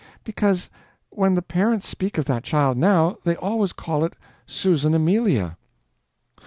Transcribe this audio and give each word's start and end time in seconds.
"Because 0.23 0.71
when 1.11 1.35
the 1.35 1.43
parents 1.43 1.87
speak 1.87 2.17
of 2.17 2.25
that 2.25 2.43
child 2.43 2.75
now, 2.75 3.19
they 3.23 3.35
always 3.35 3.71
call 3.71 4.03
it 4.03 4.15
Susan 4.47 4.95
Amelia." 4.95 5.57